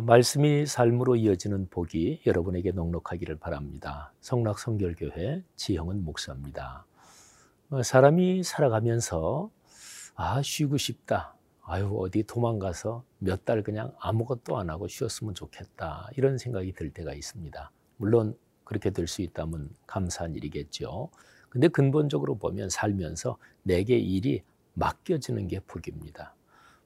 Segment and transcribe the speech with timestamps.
[0.00, 4.12] 말씀이 삶으로 이어지는 복이 여러분에게 넉넉하기를 바랍니다.
[4.20, 6.86] 성락 성결교회 지형은 목사입니다.
[7.70, 9.50] 어, 사람이 살아가면서
[10.14, 11.34] 아 쉬고 싶다.
[11.64, 16.08] 아유 어디 도망가서 몇 달 그냥 아무것도 안 하고 쉬었으면 좋겠다.
[16.16, 17.70] 이런 생각이 들 때가 있습니다.
[17.96, 21.10] 물론 그렇게 될 수 있다면 감사한 일이겠죠.
[21.50, 24.42] 근데 근본적으로 보면 살면서 내게 일이
[24.74, 26.34] 맡겨지는 게 복입니다.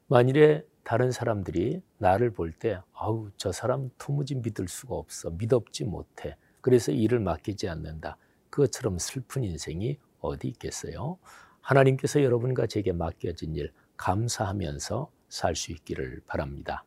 [0.09, 5.31] 만일에 다른 사람들이 나를 볼 때 아우 저 사람 도무지 믿을 수가 없어.
[5.31, 6.37] 믿업지 못해.
[6.61, 8.17] 그래서 일을 맡기지 않는다.
[8.51, 11.19] 그것처럼 슬픈 인생이 어디 있겠어요?
[11.61, 16.85] 하나님께서 여러분과 제게 맡겨진 일 감사하면서 살 수 있기를 바랍니다.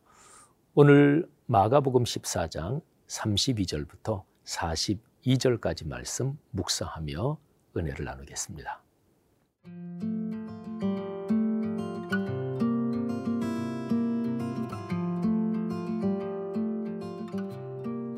[0.74, 7.36] 오늘 마가복음 14장 32절부터 42절까지 말씀 묵상하며
[7.76, 8.89] 은혜를 나누겠습니다.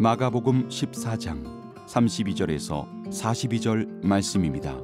[0.02, 1.44] 마가복음 14장
[1.86, 4.76] 32절에서 42절 말씀입니다.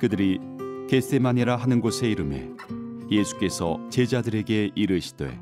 [0.00, 0.40] 그들이
[0.90, 2.50] 겟세마네라 하는 곳에 이름에
[3.08, 5.38] 예수께서 제자들에게 이르시되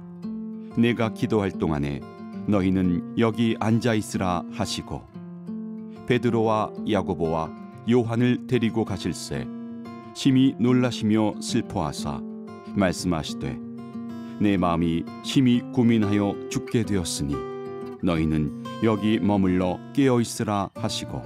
[0.76, 2.02] 내가 기도할 동안에
[2.46, 5.02] 너희는 여기 앉아 있으라 하시고
[6.06, 7.56] 베드로와 야고보와
[7.90, 9.48] 요한을 데리고 가실새
[10.12, 12.20] 심히 놀라시며 슬퍼하사
[12.74, 13.65] 말씀하시되
[14.40, 17.34] 내 마음이 심히 고민하여 죽게 되었으니
[18.02, 21.22] 너희는 여기 머물러 깨어 있으라 하시고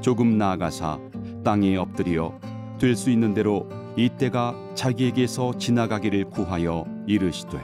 [0.00, 0.98] 조금 나아가사
[1.44, 2.38] 땅에 엎드려
[2.78, 7.60] 될 수 있는 대로 이때가 자기에게서 지나가기를 구하여 이르시되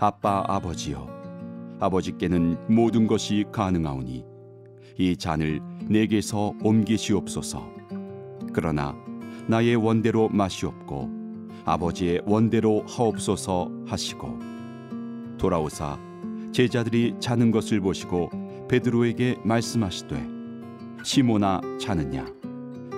[0.00, 1.08] 아빠 아버지여
[1.78, 4.24] 아버지께는 모든 것이 가능하오니
[4.98, 7.66] 이 잔을 내게서 옮기시옵소서.
[8.52, 8.94] 그러나
[9.46, 11.19] 나의 원대로 마시옵고
[11.70, 14.38] 아버지의 원대로 하옵소서 하시고
[15.38, 15.98] 돌아오사
[16.52, 18.30] 제자들이 자는 것을 보시고
[18.68, 20.28] 베드로에게 말씀하시되
[21.04, 22.26] 시모나 자느냐?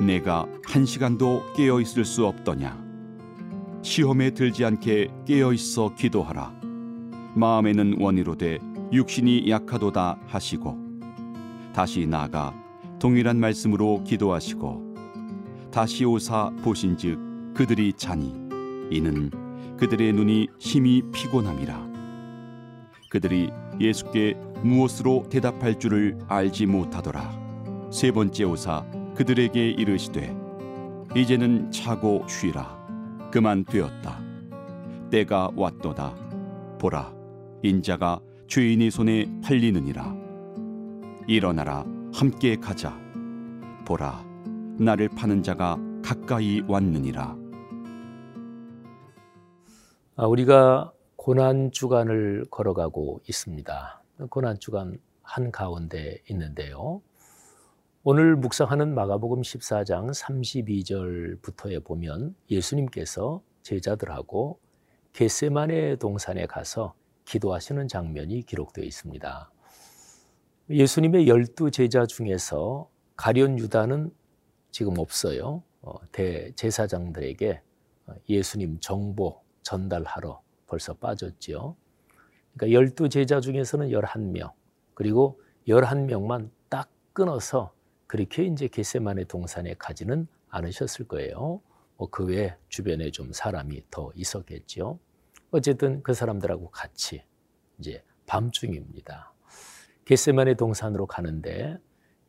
[0.00, 2.82] 내가 한 시간도 깨어 있을 수 없더냐?
[3.82, 6.52] 시험에 들지 않게 깨어 있어 기도하라.
[7.34, 8.58] 마음에는 원이로되
[8.92, 10.76] 육신이 약하도다 하시고
[11.74, 12.54] 다시 나아가
[12.98, 14.94] 동일한 말씀으로 기도하시고
[15.70, 18.41] 다시 오사 보신즉 그들이 자니
[18.92, 19.30] 이는
[19.78, 21.90] 그들의 눈이 심히 피곤함이라.
[23.10, 27.30] 그들이 예수께 무엇으로 대답할 줄을 알지 못하더라.
[27.90, 30.34] 세 번째 오사 그들에게 이르시되
[31.16, 32.78] 이제는 자고 쉬라.
[33.30, 34.20] 그만 되었다.
[35.10, 36.14] 때가 왔도다.
[36.78, 37.12] 보라
[37.62, 40.14] 인자가 죄인의 손에 팔리느니라.
[41.26, 42.98] 일어나라 함께 가자.
[43.84, 44.24] 보라
[44.78, 47.22] 나를 파는 자가 가까이 왔느니라.
[47.22, 47.41] 아,
[50.16, 54.02] 우리가 고난 주간을 걸어가고 있습니다.
[54.28, 57.00] 고난 주간 한 가운데 있는데요.
[58.04, 64.58] 오늘 묵상하는 마가복음 14장 32절부터에 보면 예수님께서 제자들하고
[65.14, 66.94] 겟세마네 동산에 가서
[67.24, 69.50] 기도하시는 장면이 기록되어 있습니다.
[70.68, 74.10] 예수님의 열두 제자 중에서 가련 유다는
[74.72, 75.62] 지금 없어요.
[75.80, 77.62] 어, 대제사장들에게
[78.28, 81.76] 예수님 정보 전달하러 벌써 빠졌지요.
[82.54, 84.50] 그러니까 열두 제자 중에서는 열한 명
[84.94, 87.72] 그리고 열한 명만 딱 끊어서
[88.06, 91.60] 그렇게 이제 겟세만의 동산에 가지는 않으셨을 거예요.
[91.96, 94.98] 뭐 그 외에 주변에 좀 사람이 더 있었겠죠.
[95.50, 97.22] 어쨌든 그 사람들하고 같이
[97.78, 99.32] 이제 밤중입니다.
[100.04, 101.78] 겟세만의 동산으로 가는데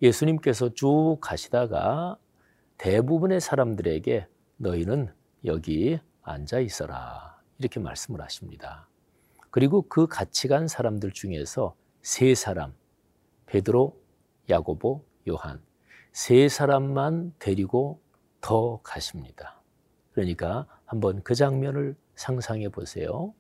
[0.02, 2.18] 예수님께서 쭉 가시다가
[2.78, 4.28] 대부분의 사람들에게
[4.58, 5.14] 너희는
[5.46, 7.42] 여기 앉아 있어라.
[7.60, 8.90] 이렇게 말씀을 하십니다.
[9.52, 12.74] 그리고 그 같이 간 사람들 중에서 세 사람,
[13.46, 13.96] 베드로,
[14.50, 15.62] 야고보, 요한,
[16.12, 18.02] 세 사람만 데리고
[18.42, 19.62] 더 가십니다.
[20.12, 23.34] 그러니까 한번 그 장면을 상상해 보세요.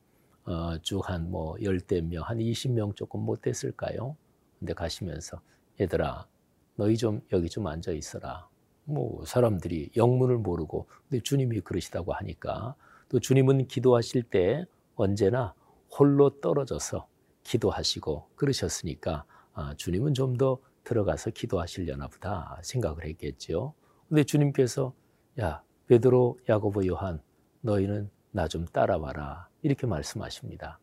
[0.45, 4.18] 어, 쭉한 뭐 열대 명, 한 20명 조금 못 됐을까요?
[4.59, 5.41] 근데 가시면서
[5.80, 6.27] 얘들아,
[6.75, 8.47] 너희 좀 여기 좀 앉아 있어라.
[8.85, 12.75] 뭐 사람들이 영문을 모르고 근데 주님이 그러시다고 하니까
[13.09, 14.65] 또 주님은 기도하실 때
[14.95, 15.53] 언제나
[15.97, 17.07] 홀로 떨어져서
[17.44, 23.74] 기도하시고 그러셨으니까 아, 주님은 좀 더 들어가서 기도하시려나 보다 생각을 했겠죠.
[24.09, 24.94] 근데 주님께서
[25.39, 27.21] 야 베드로, 야고보, 요한
[27.62, 30.80] 너희는 나 좀 따라와라 이렇게 말씀하십니다.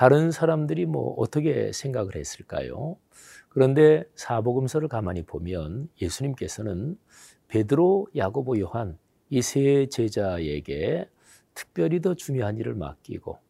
[0.00, 2.96] 다른 사람들이 뭐 어떻게 생각을 했을까요?
[3.50, 6.96] 그런데 사복음서를 가만히 보면 예수님께서는
[7.48, 8.98] 베드로, 야고보, 요한
[9.28, 11.06] 이 세 제자에게
[11.54, 13.40] 특별히 더 중요한 일을 맡기고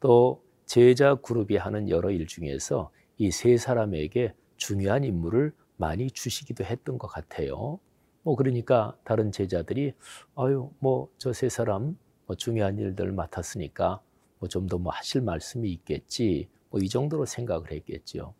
[0.00, 6.98] 또 제자 그룹이 하는 여러 일 중에서 이 세 사람에게 중요한 임무를 많이 주시기도 했던
[6.98, 7.78] 것 같아요.
[8.24, 9.92] 뭐 그러니까 다른 제자들이
[10.34, 11.96] 아유 뭐 저 세 사람
[12.26, 14.00] 뭐 중요한 일들을 맡았으니까
[14.40, 18.34] 뭐 좀 더 뭐 하실 말씀이 있겠지 뭐 이 정도로 생각을 했겠지요.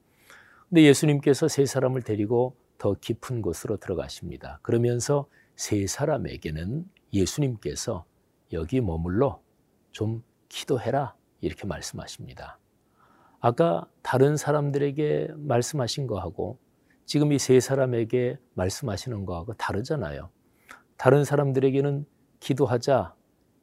[0.69, 4.61] 근데 예수님께서 세 사람을 데리고 더 깊은 곳으로 들어가십니다.
[4.63, 5.27] 그러면서
[5.57, 8.05] 세 사람에게는 예수님께서
[8.53, 9.43] 여기 머물러
[9.93, 12.59] 좀 기도해라 이렇게 말씀하십니다.
[13.41, 16.59] 아까 다른 사람들에게 말씀하신 거하고
[17.07, 20.31] 지금 이 세 사람에게 말씀하시는 거하고 다르잖아요.
[20.97, 22.07] 다른 사람들에게는
[22.41, 23.15] 기도하자,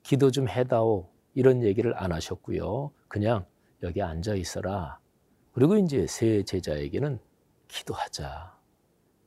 [0.03, 2.89] 기도 좀 해다오 이런 얘기를 안 하셨고요.
[3.07, 3.45] 그냥
[3.83, 4.97] 여기 앉아 있어라.
[5.53, 7.19] 그리고 이제 세 제자에게는
[7.67, 8.57] 기도하자.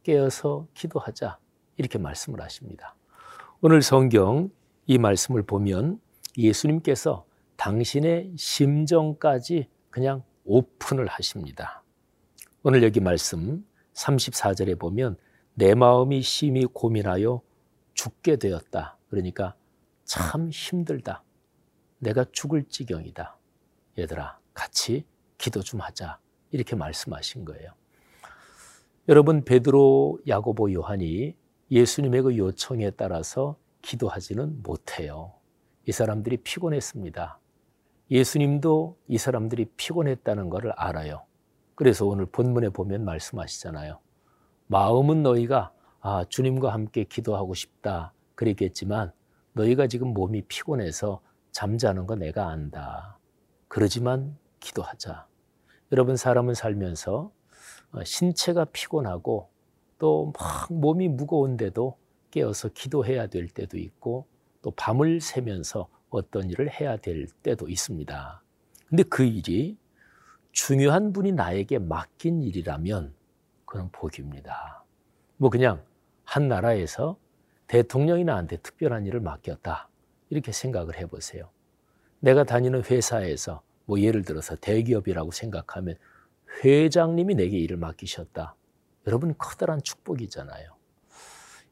[0.03, 1.39] 깨어서 기도하자.
[1.77, 2.97] 이렇게 말씀을 하십니다.
[3.61, 4.51] 오늘 성경
[4.87, 6.01] 이 말씀을 보면
[6.37, 11.85] 예수님께서 당신의 심정까지 그냥 오픈을 하십니다.
[12.65, 13.65] 오늘 여기 말씀
[13.95, 15.17] 34절에 보면
[15.55, 17.41] 내 마음이 심히 고민하여
[17.95, 18.99] 죽게 되었다.
[19.11, 19.55] 그러니까
[20.05, 21.23] 참 힘들다.
[22.01, 23.37] 내가 죽을 지경이다.
[23.99, 25.05] 얘들아, 같이
[25.39, 26.19] 기도 좀 하자.
[26.51, 27.71] 이렇게 말씀하신 거예요.
[29.09, 31.37] 여러분, 베드로, 야고보, 요한이
[31.71, 35.35] 예수님의 그 요청에 따라서 기도하지는 못해요.
[35.87, 37.39] 이 사람들이 피곤했습니다.
[38.11, 41.25] 예수님도 이 사람들이 피곤했다는 것을 알아요.
[41.75, 44.01] 그래서 오늘 본문에 보면 말씀하시잖아요.
[44.67, 48.13] 마음은 너희가 아, 주님과 함께 기도하고 싶다.
[48.35, 49.13] 그랬겠지만
[49.53, 51.21] 너희가 지금 몸이 피곤해서
[51.53, 53.19] 잠자는 거 내가 안다.
[53.69, 55.27] 그러지만 기도하자.
[55.93, 57.33] 여러분 사람은 살면서
[57.93, 59.51] 어, 신체가 피곤하고
[59.99, 61.99] 또 막 몸이 무거운데도
[62.31, 64.27] 깨어서 기도해야 될 때도 있고
[64.63, 68.43] 또 밤을 새면서 어떤 일을 해야 될 때도 있습니다.
[68.89, 69.77] 근데 그 일이
[70.53, 73.15] 중요한 분이 나에게 맡긴 일이라면
[73.67, 74.85] 그건 복입니다.
[75.37, 75.85] 뭐 그냥
[76.25, 77.19] 한 나라에서
[77.69, 79.90] 대통령이 나한테 특별한 일을 맡겼다.
[80.31, 81.51] 이렇게 생각을 해보세요.
[82.21, 85.97] 내가 다니는 회사에서 뭐 예를 들어서 대기업이라고 생각하면
[86.65, 88.55] 회장님이 내게 일을 맡기셨다.
[89.07, 90.77] 여러분 커다란 축복이잖아요.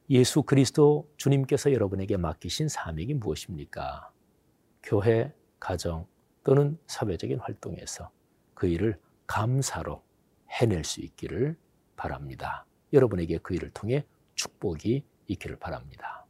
[0.09, 4.11] 예수 그리스도 주님께서 여러분에게 맡기신 사명이 무엇입니까?
[4.81, 6.07] 교회, 가정
[6.43, 8.09] 또는 사회적인 활동에서
[8.55, 10.01] 그 일을 감사로
[10.49, 11.55] 해낼 수 있기를
[11.95, 12.65] 바랍니다.
[12.91, 16.25] 여러분에게 그 일을 통해 축복이 있기를 바랍니다.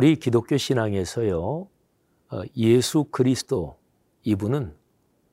[0.00, 1.68] 우리 기독교 신앙에서요,
[2.30, 3.76] 어, 예수 그리스도
[4.22, 4.74] 이분은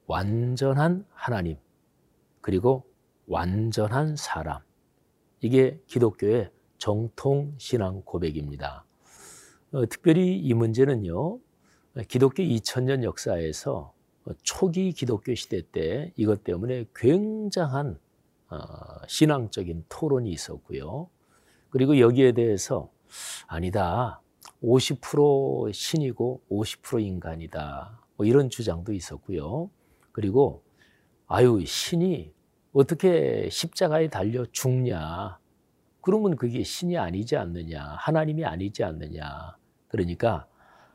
[0.07, 1.55] 완전한 하나님,
[2.41, 2.85] 그리고
[3.27, 4.61] 완전한 사람.
[5.39, 8.83] 이게 기독교의 정통 신앙 고백입니다.
[9.71, 11.39] 어, 특별히 이 문제는요,
[12.09, 13.93] 기독교 2000년 역사에서
[14.43, 17.97] 초기 기독교 시대 때 이것 때문에 굉장한
[18.49, 18.57] 어,
[19.07, 21.09] 신앙적인 토론이 있었고요.
[21.69, 22.91] 그리고 여기에 대해서
[23.47, 24.21] 아니다.
[24.63, 27.99] 50% 신이고 50% 인간이다.
[28.15, 29.69] 뭐 이런 주장도 있었고요.
[30.11, 30.63] 그리고
[31.27, 32.33] 아유 신이
[32.73, 35.39] 어떻게 십자가에 달려 죽냐?
[36.01, 37.83] 그러면 그게 신이 아니지 않느냐?
[37.97, 39.57] 하나님이 아니지 않느냐?
[39.87, 40.47] 그러니까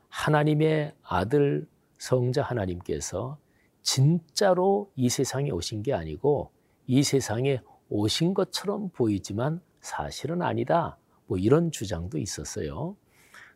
[0.09, 1.67] 하나님의 아들
[1.97, 3.37] 성자 하나님께서
[3.81, 6.51] 진짜로 이 세상에 오신 게 아니고
[6.87, 10.97] 이 세상에 오신 것처럼 보이지만 사실은 아니다.
[11.27, 12.95] 뭐 이런 주장도 있었어요.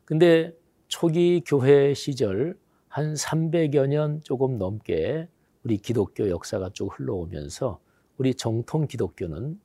[0.07, 0.55] 근데
[0.87, 5.27] 초기 교회 시절 한 300여 년 조금 넘게
[5.65, 7.81] 우리 기독교 역사가 쭉 흘러오면서
[8.15, 9.59] 우리 정통 기독교는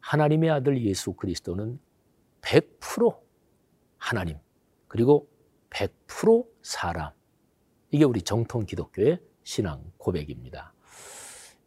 [0.00, 1.80] 하나님의 아들 예수 그리스도는
[2.42, 3.18] 100%
[3.96, 4.36] 하나님
[4.88, 5.26] 그리고
[5.70, 7.12] 100% 사람
[7.90, 10.74] 이게 우리 정통 기독교의 신앙 고백입니다.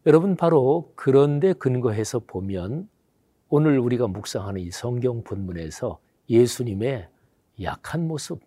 [0.06, 2.88] 여러분 바로 그런데 근거해서 보면
[3.50, 6.00] 오늘 우리가 묵상하는 이 성경 본문에서
[6.30, 7.10] 예수님의
[7.64, 8.42] 약한 모습,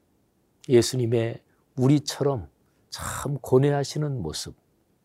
[0.68, 1.42] 예수님의
[1.76, 2.48] 우리처럼
[2.90, 4.56] 참 고뇌하시는 모습,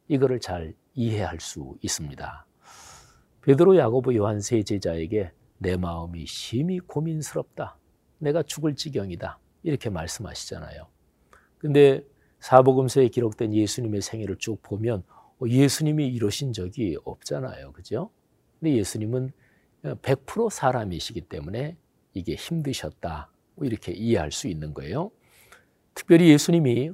[0.08, 2.46] 이거를 잘 이해할 수 있습니다.
[3.42, 7.78] 베드로, 야고보, 요한 세 제자에게 내 마음이 심히 고민스럽다.
[8.18, 9.40] 내가 죽을 지경이다.
[9.64, 10.88] 이렇게 말씀하시잖아요.
[11.58, 12.04] 근데
[12.40, 15.04] 사복음서에 기록된 예수님의 생애를 쭉 보면
[15.42, 17.74] 어, 예수님이 이러신 적이 없잖아요.
[17.74, 18.12] 그죠?
[18.60, 19.32] 근데 예수님은
[19.84, 21.78] 100% 사람이시기 때문에
[22.14, 23.32] 이게 힘드셨다.
[23.60, 25.12] 뭐 이렇게 이해할 수 있는 거예요.
[25.94, 26.92] 특별히 예수님이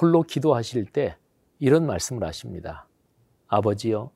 [0.00, 1.16] 홀로 기도하실 때
[1.60, 2.88] 이런 말씀을 하십니다.
[3.46, 4.10] 아버지요,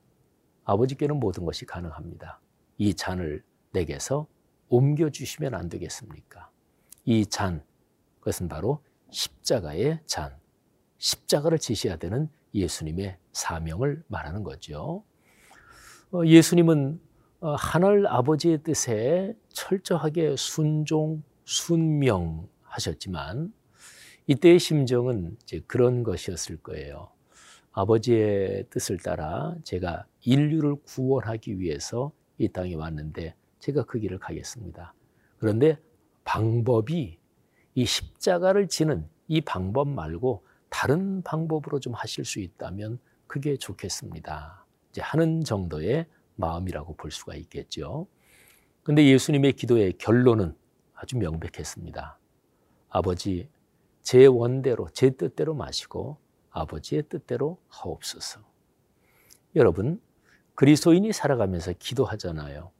[0.64, 2.40] 아버지께는 모든 것이 가능합니다.
[2.76, 4.26] 이 잔을 내게서
[4.68, 6.50] 옮겨주시면 안 되겠습니까?
[7.04, 7.64] 이 잔,
[8.18, 10.36] 그것은 바로 십자가의 잔.
[10.98, 15.04] 십자가를 지셔야 되는 예수님의 사명을 말하는 거죠.
[16.12, 17.00] 어, 예수님은
[17.40, 23.52] 어, 하늘 아버지의 뜻에 철저하게 순종, 순명하셨지만
[24.26, 27.10] 이때의 심정은 이제 그런 것이었을 거예요.
[27.72, 34.94] 아버지의 뜻을 따라 제가 인류를 구원하기 위해서 이 땅에 왔는데 제가 그 길을 가겠습니다.
[35.38, 35.78] 그런데
[36.24, 37.18] 방법이
[37.74, 44.66] 이 십자가를 지는 이 방법 말고 다른 방법으로 좀 하실 수 있다면 그게 좋겠습니다.
[44.90, 46.06] 이제 하는 정도의
[46.36, 48.06] 마음이라고 볼 수가 있겠죠.
[48.82, 50.54] 근데 예수님의 기도의 결론은
[51.02, 52.16] 아주 명백했습니다.
[52.88, 53.48] 아버지,
[54.02, 56.18] 제 원대로, 제 뜻대로 마시고
[56.50, 58.40] 아버지의 뜻대로 하옵소서.
[59.56, 60.00] 여러분,
[60.54, 62.70] 그리스도인이 살아가면서 기도하잖아요.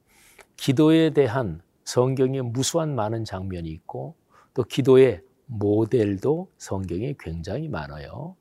[0.56, 4.14] 기도에 대한 성경에 무수한 많은 장면이 있고
[4.54, 8.36] 또 기도의 모델도 성경에 굉장히 많아요.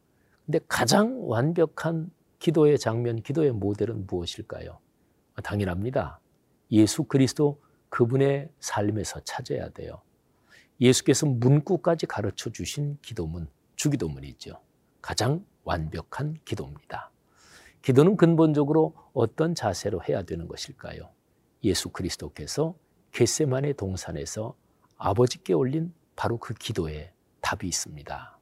[0.46, 4.78] 근데 가장 완벽한 기도의 장면, 기도의 모델은 무엇일까요?
[5.42, 6.20] 당연합니다.
[6.72, 7.60] 예수 그리스도
[7.92, 10.02] 그분의 삶에서 찾아야 돼요.
[10.80, 14.60] 예수께서 문구까지 가르쳐 주신 기도문, 주기도문이죠.
[15.02, 17.12] 가장 완벽한 기도입니다.
[17.84, 21.10] 기도는 근본적으로 어떤 자세로 해야 되는 것일까요?
[21.64, 22.76] 예수 그리스도께서
[23.12, 24.56] 겟세만의 동산에서
[24.98, 28.40] 아버지께 올린 바로 그 기도에 답이 있습니다.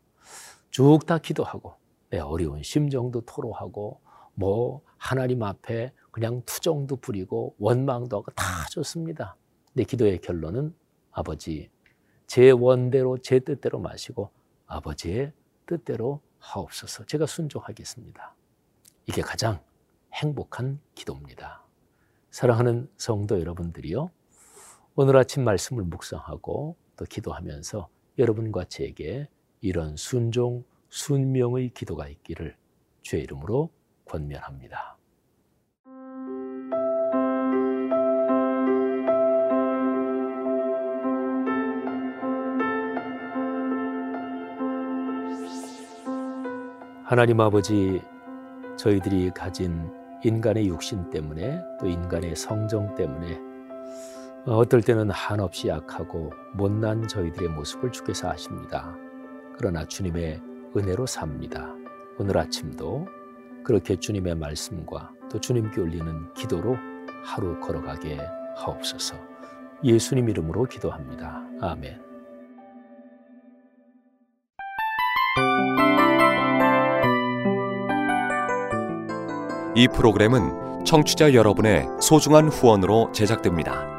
[0.69, 1.73] 쭉 다 기도하고
[2.11, 3.99] 내 어려운 심정도 토로하고
[4.39, 9.35] 뭐 하나님 앞에 그냥 투정도 부리고 원망도 하고 다 좋습니다.
[9.73, 10.73] 내 기도의 결론은
[11.11, 11.69] 아버지
[12.25, 14.31] 제 원대로 제 뜻대로 마시고
[14.65, 15.33] 아버지의
[15.65, 17.05] 뜻대로 하옵소서.
[17.05, 18.33] 제가 순종하겠습니다.
[19.07, 19.61] 이게 가장
[20.13, 21.61] 행복한 기도입니다.
[22.31, 24.09] 사랑하는 성도 여러분들이요.
[24.95, 29.27] 오늘 아침 말씀을 묵상하고 또 기도하면서 여러분과 제게
[29.59, 32.55] 이런 순종, 순명의 기도가 있기를
[33.01, 33.69] 주의 이름으로
[34.09, 34.97] 권면합니다.
[47.05, 48.01] 하나님 아버지,
[48.77, 49.91] 저희들이 가진
[50.23, 53.39] 인간의 육신 때문에 또 인간의 성정 때문에
[54.45, 58.95] 어떨 때는 한없이 약하고 못난 저희들의 모습을 주께서 아십니다.
[59.57, 60.41] 그러나 주님의
[60.77, 61.73] 은혜로 삽니다.
[62.19, 63.07] 오늘 아침도
[63.63, 66.77] 그렇게 주님의 말씀과 또 주님께 올리는 기도로
[67.23, 68.17] 하루 걸어가게
[68.57, 69.15] 하옵소서.
[69.83, 71.43] 예수님 이름으로 기도합니다.
[71.61, 72.01] 아멘.
[79.75, 83.98] 이 프로그램은 청취자 여러분의 소중한 후원으로 제작됩니다.